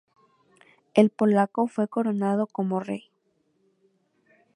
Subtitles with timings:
[0.95, 3.11] El polaco fue coronado como rey.